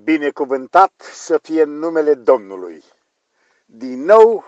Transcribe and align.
Binecuvântat 0.00 0.92
să 1.00 1.38
fie 1.38 1.64
numele 1.64 2.14
Domnului. 2.14 2.84
Din 3.66 4.04
nou, 4.04 4.44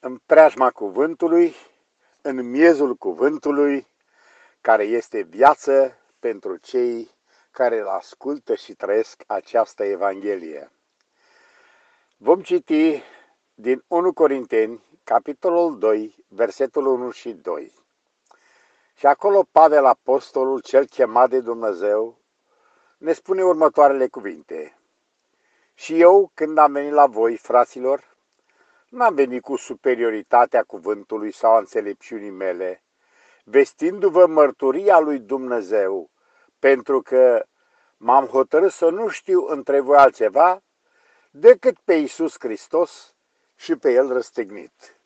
în 0.00 0.20
preajma 0.26 0.70
cuvântului, 0.70 1.54
în 2.22 2.50
miezul 2.50 2.94
cuvântului, 2.94 3.86
care 4.60 4.84
este 4.84 5.20
viață 5.20 5.98
pentru 6.18 6.56
cei 6.56 7.10
care 7.50 7.80
îl 7.80 7.86
ascultă 7.86 8.54
și 8.54 8.74
trăiesc 8.74 9.22
această 9.26 9.84
Evanghelie. 9.84 10.70
Vom 12.16 12.42
citi 12.42 13.02
din 13.54 13.84
1 13.86 14.12
Corinteni, 14.12 14.82
capitolul 15.04 15.78
2, 15.78 16.24
versetul 16.28 16.86
1 16.86 17.10
și 17.10 17.32
2. 17.32 17.72
Și 18.94 19.06
acolo 19.06 19.46
Pavel, 19.52 19.84
apostolul 19.84 20.60
cel 20.60 20.86
chemat 20.86 21.30
de 21.30 21.40
Dumnezeu, 21.40 22.18
ne 22.98 23.12
spune 23.12 23.44
următoarele 23.44 24.08
cuvinte. 24.08 24.78
Și 25.74 26.00
eu, 26.00 26.30
când 26.34 26.58
am 26.58 26.72
venit 26.72 26.92
la 26.92 27.06
voi, 27.06 27.36
fraților, 27.36 28.16
n-am 28.88 29.14
venit 29.14 29.42
cu 29.42 29.56
superioritatea 29.56 30.62
cuvântului 30.62 31.32
sau 31.32 31.54
a 31.54 31.58
înțelepciunii 31.58 32.30
mele, 32.30 32.82
vestindu-vă 33.44 34.26
mărturia 34.26 34.98
lui 34.98 35.18
Dumnezeu, 35.18 36.10
pentru 36.58 37.02
că 37.02 37.46
m-am 37.96 38.26
hotărât 38.26 38.72
să 38.72 38.90
nu 38.90 39.08
știu 39.08 39.46
între 39.46 39.80
voi 39.80 39.96
altceva 39.96 40.62
decât 41.30 41.78
pe 41.84 41.94
Iisus 41.94 42.34
Hristos 42.38 43.14
și 43.56 43.76
pe 43.76 43.92
El 43.92 44.12
răstignit. 44.12 44.98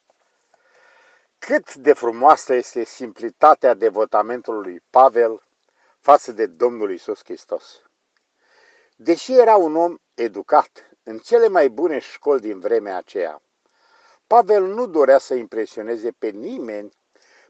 Cât 1.39 1.75
de 1.75 1.93
frumoasă 1.93 2.55
este 2.55 2.85
simplitatea 2.85 3.75
devotamentului 3.75 4.71
lui 4.71 4.83
Pavel 4.91 5.43
față 6.01 6.33
de 6.33 6.47
Domnul 6.47 6.91
Iisus 6.91 7.25
Hristos. 7.25 7.83
Deși 9.01 9.33
era 9.33 9.57
un 9.57 9.77
om 9.77 9.97
educat 10.15 10.91
în 11.03 11.19
cele 11.19 11.49
mai 11.49 11.69
bune 11.69 11.99
școli 11.99 12.41
din 12.41 12.59
vremea 12.59 12.97
aceea, 12.97 13.43
Pavel 14.27 14.67
nu 14.67 14.87
dorea 14.87 15.19
să 15.19 15.35
impresioneze 15.35 16.11
pe 16.19 16.29
nimeni 16.29 16.93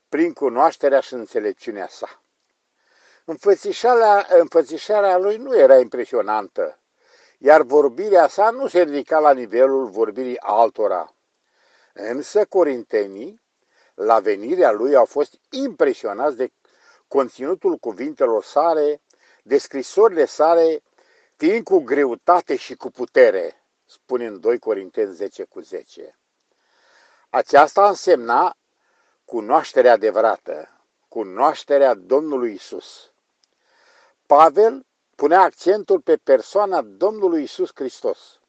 prin 0.08 0.32
cunoașterea 0.32 1.00
și 1.00 1.14
înțelepciunea 1.14 1.88
sa. 1.88 2.22
Înfățișarea, 3.24 4.26
înfățișarea 4.38 5.18
lui 5.18 5.36
nu 5.36 5.56
era 5.56 5.78
impresionantă, 5.78 6.78
iar 7.38 7.62
vorbirea 7.62 8.28
sa 8.28 8.50
nu 8.50 8.66
se 8.66 8.82
ridica 8.82 9.18
la 9.18 9.32
nivelul 9.32 9.86
vorbirii 9.86 10.40
altora. 10.40 11.14
Însă 11.92 12.44
corintenii, 12.44 13.42
la 13.94 14.20
venirea 14.20 14.70
lui, 14.70 14.94
au 14.94 15.04
fost 15.04 15.34
impresionați 15.50 16.36
de 16.36 16.52
conținutul 17.06 17.76
cuvintelor 17.76 18.44
sale, 18.44 19.00
de 19.42 19.58
scrisorile 19.58 20.24
sale 20.24 20.82
fiind 21.38 21.64
cu 21.64 21.78
greutate 21.78 22.56
și 22.56 22.74
cu 22.74 22.90
putere, 22.90 23.64
spune 23.84 24.26
în 24.26 24.40
2 24.40 24.58
Corinteni 24.58 25.14
10 25.14 25.44
cu 25.44 25.60
10. 25.60 26.18
Aceasta 27.30 27.88
însemna 27.88 28.56
cunoașterea 29.24 29.92
adevărată, 29.92 30.68
cunoașterea 31.08 31.94
Domnului 31.94 32.52
Isus. 32.52 33.12
Pavel 34.26 34.86
punea 35.14 35.40
accentul 35.40 36.00
pe 36.00 36.16
persoana 36.16 36.82
Domnului 36.82 37.42
Isus 37.42 37.70
Hristos 37.74 38.40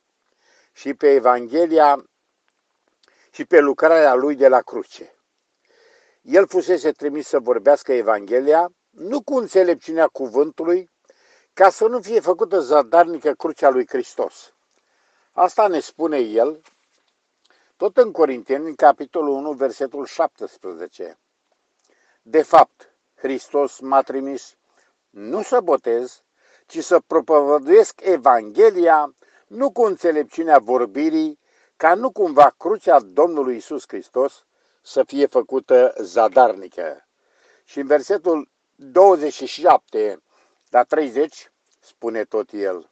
și 0.73 0.93
pe 0.93 1.09
Evanghelia 1.13 2.09
și 3.31 3.45
pe 3.45 3.59
lucrarea 3.59 4.13
lui 4.13 4.35
de 4.35 4.47
la 4.47 4.61
cruce. 4.61 5.15
El 6.21 6.47
fusese 6.47 6.91
trimis 6.91 7.27
să 7.27 7.39
vorbească 7.39 7.93
Evanghelia 7.93 8.71
nu 8.89 9.21
cu 9.21 9.37
înțelepciunea 9.37 10.07
cuvântului, 10.07 10.89
ca 11.53 11.69
să 11.69 11.87
nu 11.87 12.01
fie 12.01 12.19
făcută 12.19 12.59
zadarnică 12.59 13.33
crucea 13.33 13.69
lui 13.69 13.87
Hristos. 13.87 14.53
Asta 15.31 15.67
ne 15.67 15.79
spune 15.79 16.17
el, 16.17 16.61
tot 17.75 17.97
în 17.97 18.11
Corinteni, 18.11 18.67
în 18.67 18.75
capitolul 18.75 19.33
1, 19.33 19.51
versetul 19.51 20.05
17. 20.05 21.19
De 22.21 22.41
fapt, 22.41 22.93
Hristos 23.15 23.79
m-a 23.79 24.01
trimis 24.01 24.57
nu 25.09 25.41
să 25.41 25.59
botez, 25.61 26.23
ci 26.65 26.83
să 26.83 26.99
propovăduiesc 26.99 27.99
Evanghelia, 28.01 29.15
nu 29.47 29.71
cu 29.71 29.81
înțelepciunea 29.81 30.59
vorbirii, 30.59 31.39
ca 31.75 31.93
nu 31.93 32.11
cumva 32.11 32.55
crucea 32.57 32.99
Domnului 32.99 33.55
Isus 33.55 33.83
Hristos 33.87 34.45
să 34.81 35.03
fie 35.03 35.25
făcută 35.25 35.93
zadarnică. 36.01 37.07
Și 37.63 37.79
în 37.79 37.87
versetul 37.87 38.49
27 38.75 40.21
la 40.69 40.83
30 40.83 41.51
spune 41.79 42.23
tot 42.23 42.51
el. 42.51 42.89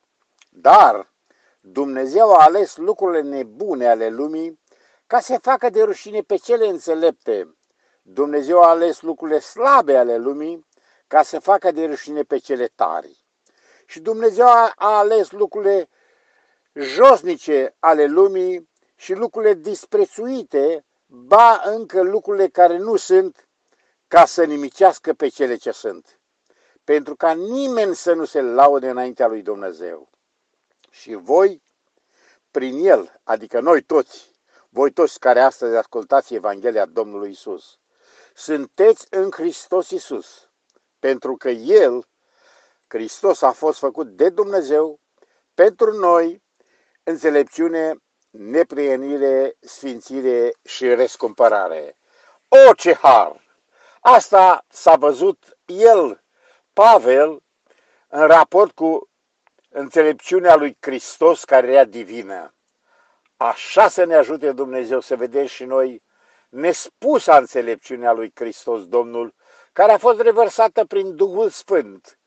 Dar 0.49 1.13
Dumnezeu 1.59 2.33
a 2.33 2.43
ales 2.43 2.75
lucrurile 2.75 3.21
nebune 3.21 3.87
ale 3.87 4.09
lumii 4.09 4.59
ca 5.07 5.19
să 5.19 5.39
facă 5.41 5.69
de 5.69 5.83
rușine 5.83 6.21
pe 6.21 6.35
cele 6.35 6.67
înțelepte. 6.67 7.55
Dumnezeu 8.01 8.61
a 8.61 8.69
ales 8.69 9.01
lucrurile 9.01 9.39
slabe 9.39 9.97
ale 9.97 10.17
lumii 10.17 10.65
ca 11.07 11.23
să 11.23 11.39
facă 11.39 11.71
de 11.71 11.85
rușine 11.85 12.23
pe 12.23 12.37
cele 12.37 12.67
tari. 12.67 13.25
Și 13.85 13.99
Dumnezeu 13.99 14.47
a 14.47 14.73
ales 14.75 15.31
lucrurile 15.31 15.89
josnice 16.73 17.75
ale 17.79 18.05
lumii 18.05 18.69
și 18.95 19.13
lucrurile 19.13 19.53
disprețuite, 19.53 20.85
ba 21.05 21.61
încă 21.65 22.01
lucrurile 22.01 22.47
care 22.47 22.77
nu 22.77 22.95
sunt, 22.95 23.47
ca 24.07 24.25
să 24.25 24.43
nimicească 24.43 25.13
pe 25.13 25.27
cele 25.27 25.55
ce 25.55 25.71
sunt 25.71 26.16
pentru 26.87 27.15
ca 27.15 27.31
nimeni 27.31 27.95
să 27.95 28.13
nu 28.13 28.25
se 28.25 28.41
laude 28.41 28.89
înaintea 28.89 29.27
lui 29.27 29.41
Dumnezeu. 29.41 30.09
Și 30.89 31.13
voi, 31.13 31.61
prin 32.51 32.85
El, 32.85 33.19
adică 33.23 33.59
noi 33.59 33.81
toți, 33.81 34.31
voi 34.69 34.91
toți 34.91 35.19
care 35.19 35.39
astăzi 35.39 35.75
ascultați 35.75 36.33
Evanghelia 36.33 36.85
Domnului 36.85 37.29
Isus, 37.29 37.79
sunteți 38.33 39.07
în 39.09 39.31
Hristos 39.31 39.89
Isus, 39.89 40.49
pentru 40.99 41.35
că 41.35 41.49
El, 41.49 42.07
Hristos, 42.87 43.41
a 43.41 43.51
fost 43.51 43.79
făcut 43.79 44.07
de 44.07 44.29
Dumnezeu 44.29 44.99
pentru 45.53 45.91
noi 45.91 46.43
înțelepciune, 47.03 47.95
neprienire, 48.29 49.55
sfințire 49.59 50.53
și 50.63 50.93
rescumpărare. 50.93 51.97
O, 52.47 52.73
ce 52.73 52.93
har! 52.93 53.45
Asta 53.99 54.65
s-a 54.69 54.95
văzut 54.95 55.57
El 55.65 56.25
Pavel, 56.77 57.43
în 58.07 58.27
raport 58.27 58.71
cu 58.71 59.09
înțelepciunea 59.69 60.55
lui 60.55 60.77
Hristos 60.79 61.43
care 61.43 61.71
era 61.71 61.83
divină, 61.83 62.53
așa 63.37 63.87
să 63.87 64.03
ne 64.03 64.15
ajute 64.15 64.51
Dumnezeu 64.51 64.99
să 64.99 65.15
vedem 65.15 65.45
și 65.45 65.65
noi 65.65 66.03
nespusa 66.49 67.37
înțelepciunea 67.37 68.11
lui 68.11 68.31
Hristos 68.35 68.87
Domnul, 68.87 69.33
care 69.73 69.91
a 69.91 69.97
fost 69.97 70.19
revărsată 70.19 70.85
prin 70.85 71.15
Duhul 71.15 71.49
Sfânt 71.49 72.19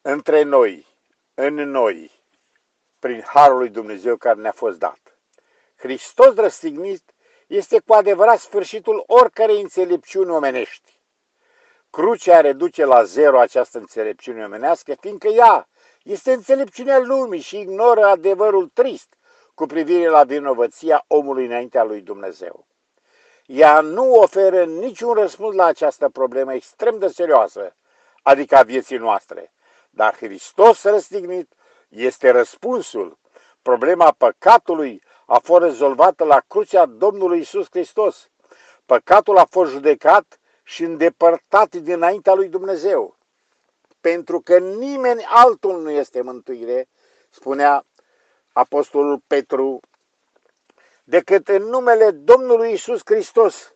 între 0.00 0.42
noi, 0.42 0.86
în 1.34 1.54
noi, 1.54 2.10
prin 2.98 3.22
Harul 3.26 3.58
lui 3.58 3.68
Dumnezeu 3.68 4.16
care 4.16 4.40
ne-a 4.40 4.52
fost 4.52 4.78
dat. 4.78 5.18
Hristos 5.76 6.34
răstignit 6.34 7.14
este 7.46 7.80
cu 7.86 7.92
adevărat 7.92 8.38
sfârșitul 8.38 9.04
oricărei 9.06 9.60
înțelepciuni 9.60 10.30
omenești. 10.30 10.97
Crucea 11.90 12.40
reduce 12.40 12.84
la 12.84 13.02
zero 13.02 13.38
această 13.38 13.78
înțelepciune 13.78 14.44
omenească, 14.44 14.94
fiindcă 15.00 15.28
ea 15.28 15.68
este 16.02 16.32
înțelepciunea 16.32 16.98
lumii 16.98 17.40
și 17.40 17.58
ignoră 17.58 18.04
adevărul 18.06 18.70
trist 18.72 19.14
cu 19.54 19.66
privire 19.66 20.08
la 20.08 20.24
vinovăția 20.24 21.04
omului 21.06 21.46
înaintea 21.46 21.84
lui 21.84 22.00
Dumnezeu. 22.00 22.66
Ea 23.46 23.80
nu 23.80 24.12
oferă 24.12 24.64
niciun 24.64 25.12
răspuns 25.12 25.54
la 25.54 25.64
această 25.64 26.08
problemă 26.08 26.54
extrem 26.54 26.98
de 26.98 27.08
serioasă, 27.08 27.76
adică 28.22 28.56
a 28.56 28.62
vieții 28.62 28.96
noastre. 28.96 29.52
Dar 29.90 30.16
Hristos 30.16 30.82
răstignit 30.82 31.52
este 31.88 32.30
răspunsul. 32.30 33.18
Problema 33.62 34.14
păcatului 34.18 35.02
a 35.26 35.38
fost 35.38 35.62
rezolvată 35.62 36.24
la 36.24 36.42
crucea 36.46 36.86
Domnului 36.86 37.38
Isus 37.38 37.66
Hristos. 37.70 38.30
Păcatul 38.86 39.38
a 39.38 39.44
fost 39.44 39.70
judecat 39.70 40.37
și 40.68 40.82
îndepărtat 40.84 41.76
dinaintea 41.76 42.34
lui 42.34 42.48
Dumnezeu. 42.48 43.16
Pentru 44.00 44.40
că 44.40 44.58
nimeni 44.58 45.24
altul 45.24 45.82
nu 45.82 45.90
este 45.90 46.20
mântuire, 46.20 46.88
spunea 47.30 47.84
Apostolul 48.52 49.22
Petru, 49.26 49.80
decât 51.04 51.48
în 51.48 51.62
numele 51.62 52.10
Domnului 52.10 52.72
Isus 52.72 53.00
Hristos. 53.04 53.74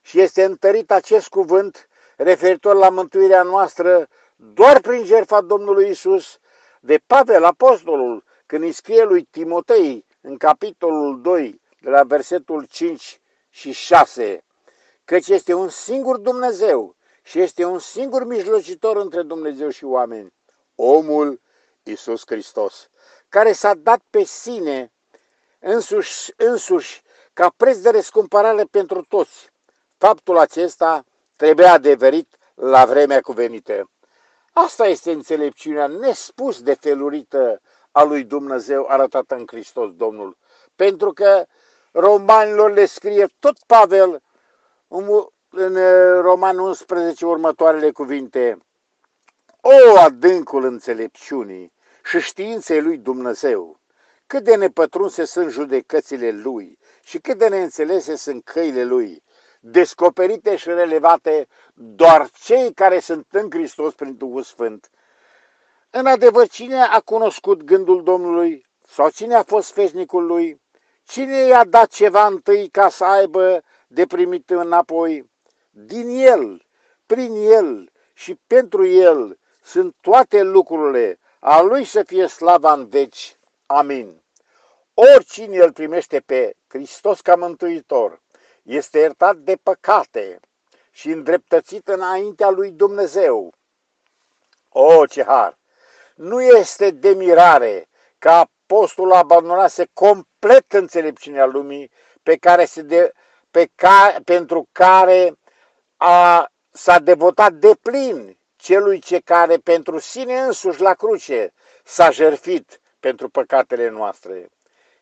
Și 0.00 0.20
este 0.20 0.44
întărit 0.44 0.90
acest 0.90 1.28
cuvânt 1.28 1.88
referitor 2.16 2.76
la 2.76 2.88
mântuirea 2.88 3.42
noastră 3.42 4.08
doar 4.36 4.80
prin 4.80 5.04
jertfa 5.04 5.40
Domnului 5.40 5.88
Isus, 5.88 6.38
de 6.80 7.00
Pavel, 7.06 7.44
apostolul, 7.44 8.24
când 8.46 8.62
îi 8.62 8.72
scrie 8.72 9.04
lui 9.04 9.22
Timotei 9.22 10.06
în 10.20 10.36
capitolul 10.36 11.20
2, 11.20 11.60
de 11.80 11.90
la 11.90 12.02
versetul 12.02 12.64
5 12.64 13.20
și 13.50 13.72
6, 13.72 14.42
căci 15.08 15.28
este 15.28 15.54
un 15.54 15.68
singur 15.68 16.16
Dumnezeu 16.16 16.96
și 17.22 17.40
este 17.40 17.64
un 17.64 17.78
singur 17.78 18.24
mijlocitor 18.24 18.96
între 18.96 19.22
Dumnezeu 19.22 19.68
și 19.68 19.84
oameni, 19.84 20.34
omul 20.74 21.40
Isus 21.82 22.22
Hristos, 22.26 22.88
care 23.28 23.52
s-a 23.52 23.74
dat 23.74 24.00
pe 24.10 24.24
sine 24.24 24.92
însuși, 25.58 26.32
însuși 26.36 27.02
ca 27.32 27.52
preț 27.56 27.76
de 27.76 27.90
răscumpărare 27.90 28.64
pentru 28.64 29.02
toți. 29.02 29.50
Faptul 29.98 30.38
acesta 30.38 31.04
trebuie 31.36 31.66
adeverit 31.66 32.36
la 32.54 32.84
vremea 32.84 33.20
cuvenită. 33.20 33.90
Asta 34.52 34.86
este 34.86 35.12
înțelepciunea 35.12 35.86
nespus 35.86 36.62
de 36.62 36.74
felurită 36.74 37.60
a 37.90 38.02
lui 38.02 38.24
Dumnezeu 38.24 38.86
arătată 38.88 39.34
în 39.34 39.44
Hristos 39.46 39.92
Domnul. 39.94 40.36
Pentru 40.76 41.12
că 41.12 41.46
romanilor 41.92 42.72
le 42.72 42.86
scrie 42.86 43.26
tot 43.38 43.58
Pavel 43.66 44.22
în 45.50 45.76
Roman 46.20 46.58
11 46.58 47.26
următoarele 47.26 47.90
cuvinte. 47.90 48.58
O 49.60 49.98
adâncul 49.98 50.64
înțelepciunii 50.64 51.72
și 52.04 52.20
științei 52.20 52.82
lui 52.82 52.98
Dumnezeu, 52.98 53.80
cât 54.26 54.44
de 54.44 54.56
nepătrunse 54.56 55.24
sunt 55.24 55.50
judecățile 55.50 56.30
lui 56.30 56.78
și 57.02 57.18
cât 57.18 57.38
de 57.38 57.48
neînțelese 57.48 58.16
sunt 58.16 58.44
căile 58.44 58.84
lui, 58.84 59.22
descoperite 59.60 60.56
și 60.56 60.68
relevate 60.68 61.48
doar 61.74 62.30
cei 62.30 62.72
care 62.72 62.98
sunt 62.98 63.26
în 63.30 63.50
Hristos 63.50 63.94
prin 63.94 64.16
Duhul 64.16 64.42
Sfânt. 64.42 64.90
În 65.90 66.06
adevăr, 66.06 66.48
cine 66.48 66.80
a 66.80 67.00
cunoscut 67.00 67.62
gândul 67.62 68.02
Domnului 68.02 68.66
sau 68.86 69.10
cine 69.10 69.34
a 69.34 69.42
fost 69.42 69.72
feșnicul 69.72 70.26
lui? 70.26 70.60
Cine 71.08 71.46
i-a 71.46 71.64
dat 71.64 71.90
ceva 71.90 72.26
întâi 72.26 72.68
ca 72.68 72.88
să 72.88 73.04
aibă 73.04 73.62
de 73.86 74.06
primit 74.06 74.50
înapoi? 74.50 75.30
Din 75.70 76.08
el, 76.08 76.66
prin 77.06 77.34
el 77.34 77.92
și 78.14 78.34
pentru 78.46 78.86
el 78.86 79.38
sunt 79.62 79.94
toate 80.00 80.42
lucrurile, 80.42 81.18
a 81.38 81.60
lui 81.60 81.84
să 81.84 82.02
fie 82.02 82.26
slava 82.26 82.72
în 82.72 82.88
veci. 82.88 83.36
Amin. 83.66 84.22
Oricine 84.94 85.58
îl 85.58 85.72
primește 85.72 86.20
pe 86.20 86.56
Hristos 86.68 87.20
ca 87.20 87.34
mântuitor, 87.34 88.20
este 88.62 88.98
iertat 88.98 89.36
de 89.36 89.56
păcate 89.62 90.40
și 90.90 91.10
îndreptățit 91.10 91.88
înaintea 91.88 92.50
lui 92.50 92.70
Dumnezeu. 92.70 93.52
O, 94.68 95.06
ce 95.06 95.24
har! 95.24 95.58
Nu 96.14 96.42
este 96.42 96.90
de 96.90 97.10
mirare 97.10 97.88
că 98.18 98.30
apostolul 98.30 99.12
abandonase 99.12 99.88
complet 99.92 100.26
înțelepciunea 100.68 101.44
lumii 101.44 101.90
pe 102.22 102.36
care 102.36 102.64
se 102.64 102.82
de, 102.82 103.12
pe 103.50 103.68
ca, 103.74 104.16
pentru 104.24 104.68
care 104.72 105.38
a, 105.96 106.50
s-a 106.70 106.98
devotat 106.98 107.52
de 107.52 107.74
plin 107.82 108.38
celui 108.56 109.00
ce 109.00 109.18
care 109.18 109.56
pentru 109.56 109.98
sine 109.98 110.38
însuși 110.40 110.80
la 110.80 110.94
cruce 110.94 111.52
s-a 111.84 112.10
jerfit 112.10 112.80
pentru 113.00 113.28
păcatele 113.28 113.88
noastre. 113.88 114.48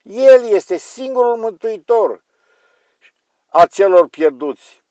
El 0.03 0.45
este 0.45 0.77
singurul 0.77 1.37
mântuitor 1.37 2.25
a 3.47 3.67
celor 3.67 4.09
pierduți. 4.09 4.85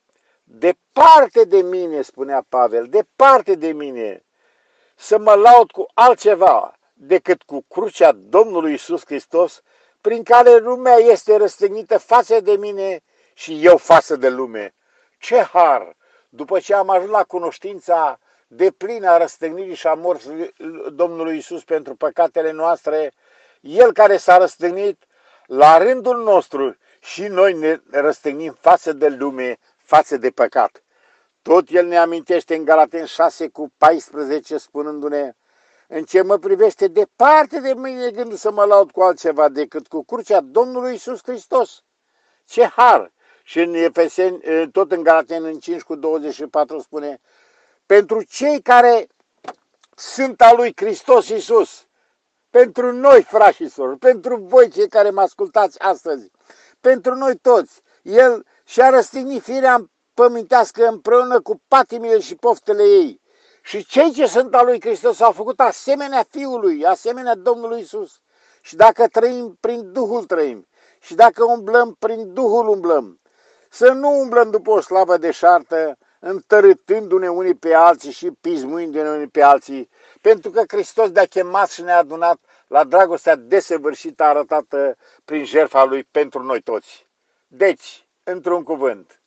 Departe 0.43 1.43
de 1.43 1.61
mine, 1.61 2.01
spunea 2.01 2.45
Pavel, 2.49 2.87
departe 2.87 3.55
de 3.55 3.71
mine 3.71 4.25
să 4.95 5.17
mă 5.17 5.33
laud 5.33 5.71
cu 5.71 5.85
altceva 5.93 6.75
decât 6.93 7.43
cu 7.43 7.65
crucea 7.67 8.11
Domnului 8.11 8.73
Isus 8.73 9.05
Hristos, 9.05 9.61
prin 10.05 10.23
care 10.23 10.57
lumea 10.57 10.95
este 10.95 11.37
răstignită 11.37 11.97
față 11.97 12.39
de 12.39 12.51
mine 12.51 13.01
și 13.33 13.65
eu 13.65 13.77
față 13.77 14.15
de 14.15 14.29
lume. 14.29 14.73
Ce 15.19 15.41
har! 15.41 15.95
După 16.29 16.59
ce 16.59 16.73
am 16.73 16.89
ajuns 16.89 17.09
la 17.09 17.23
cunoștința 17.23 18.19
de 18.47 18.71
plină 18.71 19.09
a 19.09 19.17
răstăgnirii 19.17 19.75
și 19.75 19.87
a 19.87 19.93
morții 19.93 20.53
Domnului 20.91 21.37
Isus 21.37 21.63
pentru 21.63 21.95
păcatele 21.95 22.51
noastre, 22.51 23.13
El 23.61 23.93
care 23.93 24.17
s-a 24.17 24.37
răstăgnit 24.37 25.03
la 25.45 25.77
rândul 25.77 26.23
nostru 26.23 26.77
și 26.99 27.27
noi 27.27 27.53
ne 27.53 27.79
răstăgnim 27.91 28.57
față 28.59 28.93
de 28.93 29.07
lume, 29.07 29.57
față 29.77 30.17
de 30.17 30.29
păcat. 30.29 30.83
Tot 31.41 31.69
El 31.69 31.85
ne 31.85 31.97
amintește 31.97 32.55
în 32.55 32.65
Galaten 32.65 33.05
6 33.05 33.47
cu 33.47 33.73
14 33.77 34.57
spunându-ne 34.57 35.33
în 35.87 36.03
ce 36.03 36.21
mă 36.21 36.37
privește 36.37 36.87
departe 36.87 37.59
de 37.59 37.73
mine 37.73 38.11
gândul 38.11 38.37
să 38.37 38.51
mă 38.51 38.63
laud 38.63 38.91
cu 38.91 39.01
altceva 39.01 39.49
decât 39.49 39.87
cu 39.87 40.03
crucea 40.03 40.41
Domnului 40.41 40.93
Isus 40.93 41.19
Hristos. 41.23 41.83
Ce 42.45 42.65
har! 42.65 43.13
Și 43.43 43.59
în 43.59 43.73
Efeseni, 43.73 44.39
tot 44.71 44.91
în 44.91 45.03
Galaten 45.03 45.43
în 45.43 45.59
5 45.59 45.81
cu 45.81 45.95
24 45.95 46.79
spune 46.79 47.21
pentru 47.85 48.23
cei 48.23 48.61
care 48.61 49.07
sunt 49.95 50.41
a 50.41 50.53
lui 50.53 50.73
Hristos 50.75 51.29
Iisus, 51.29 51.87
pentru 52.49 52.91
noi, 52.91 53.23
frați 53.23 53.55
și 53.55 53.69
sorori, 53.69 53.97
pentru 53.97 54.37
voi 54.37 54.69
cei 54.69 54.87
care 54.87 55.09
mă 55.09 55.21
ascultați 55.21 55.79
astăzi, 55.79 56.31
pentru 56.79 57.15
noi 57.15 57.35
toți, 57.37 57.81
El 58.01 58.45
și-a 58.63 58.89
răstignit 58.89 59.41
firea 59.41 59.89
pămintească 60.13 60.87
împreună 60.87 61.41
cu 61.41 61.61
patimile 61.67 62.19
și 62.19 62.35
poftele 62.35 62.83
ei. 62.83 63.21
Și 63.65 63.85
cei 63.85 64.11
ce 64.11 64.25
sunt 64.25 64.55
a 64.55 64.61
lui 64.61 64.81
Hristos 64.81 65.19
au 65.19 65.31
făcut 65.31 65.59
asemenea 65.59 66.25
Fiului, 66.29 66.85
asemenea 66.85 67.35
Domnului 67.35 67.81
Isus. 67.81 68.21
Și 68.61 68.75
dacă 68.75 69.07
trăim 69.07 69.57
prin 69.59 69.91
Duhul 69.91 70.23
trăim, 70.23 70.67
și 70.99 71.15
dacă 71.15 71.43
umblăm 71.43 71.95
prin 71.99 72.33
Duhul 72.33 72.67
umblăm, 72.67 73.19
să 73.69 73.91
nu 73.91 74.19
umblăm 74.19 74.49
după 74.49 74.71
o 74.71 74.81
slavă 74.81 75.17
deșartă, 75.17 75.97
întărâtându-ne 76.19 77.29
unii 77.29 77.55
pe 77.55 77.73
alții 77.73 78.11
și 78.11 78.31
pismuindu-ne 78.41 79.09
unii 79.09 79.27
pe 79.27 79.41
alții, 79.41 79.89
pentru 80.21 80.51
că 80.51 80.63
Hristos 80.67 81.11
de-a 81.11 81.25
chemat 81.25 81.69
și 81.69 81.81
ne-a 81.81 81.97
adunat 81.97 82.39
la 82.67 82.83
dragostea 82.83 83.35
desăvârșită 83.35 84.23
arătată 84.23 84.95
prin 85.25 85.45
jertfa 85.45 85.83
Lui 85.83 86.03
pentru 86.03 86.43
noi 86.43 86.61
toți. 86.61 87.07
Deci, 87.47 88.07
într-un 88.23 88.63
cuvânt, 88.63 89.19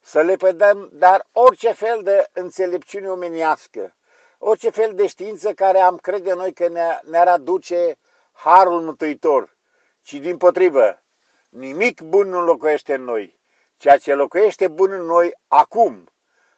să 0.00 0.20
le 0.20 0.36
pădăm, 0.36 0.88
dar 0.92 1.26
orice 1.32 1.72
fel 1.72 2.02
de 2.02 2.28
înțelepciune 2.32 3.08
omenească, 3.08 3.96
orice 4.38 4.70
fel 4.70 4.94
de 4.94 5.06
știință 5.06 5.52
care 5.52 5.78
am 5.78 5.96
crede 5.96 6.32
noi 6.32 6.52
că 6.52 6.68
ne-ar 7.04 7.28
aduce 7.28 7.98
harul 8.32 8.80
mântuitor, 8.80 9.56
ci 10.02 10.12
din 10.12 10.36
potrivă, 10.36 11.02
nimic 11.48 12.00
bun 12.00 12.28
nu 12.28 12.40
locuiește 12.40 12.94
în 12.94 13.04
noi. 13.04 13.38
Ceea 13.76 13.98
ce 13.98 14.14
locuiește 14.14 14.68
bun 14.68 14.92
în 14.92 15.02
noi 15.02 15.34
acum, 15.48 16.08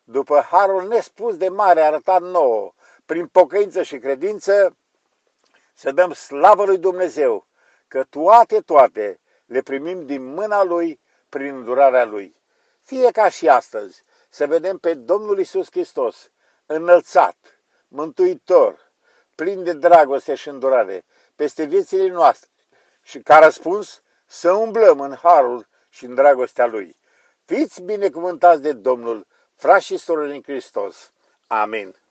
după 0.05 0.47
harul 0.51 0.89
nespus 0.89 1.37
de 1.37 1.49
mare 1.49 1.81
arătat 1.81 2.23
nouă, 2.23 2.73
prin 3.07 3.27
pocăință 3.27 3.83
și 3.83 3.99
credință, 3.99 4.77
să 5.75 5.93
dăm 5.93 6.13
slavă 6.13 6.65
lui 6.65 6.79
Dumnezeu, 6.79 7.47
că 7.89 8.05
toate, 8.09 8.61
toate 8.61 9.21
le 9.47 9.61
primim 9.61 10.07
din 10.07 10.25
mâna 10.25 10.65
Lui 10.65 11.01
prin 11.29 11.55
îndurarea 11.55 12.05
Lui. 12.05 12.42
Fie 12.83 13.11
ca 13.11 13.29
și 13.29 13.49
astăzi, 13.49 14.05
să 14.29 14.47
vedem 14.47 14.79
pe 14.79 14.95
Domnul 14.95 15.39
Isus 15.39 15.67
Hristos 15.71 16.31
înălțat, 16.67 17.37
mântuitor, 17.89 18.93
plin 19.35 19.65
de 19.65 19.73
dragoste 19.73 20.35
și 20.35 20.49
îndurare 20.49 21.05
peste 21.37 21.65
viețile 21.65 22.09
noastre 22.09 22.49
și 23.03 23.21
ca 23.21 23.39
răspuns 23.39 24.03
să 24.27 24.53
umblăm 24.53 25.01
în 25.01 25.15
harul 25.15 25.69
și 25.89 26.05
în 26.05 26.15
dragostea 26.15 26.67
Lui. 26.67 26.97
Fiți 27.45 27.83
binecuvântați 27.83 28.63
de 28.63 28.73
Domnul, 28.73 29.27
frați 29.55 29.85
și 29.85 29.97
sorori 29.97 30.35
în 30.35 30.43
Hristos. 30.43 31.13
Amin. 31.47 32.02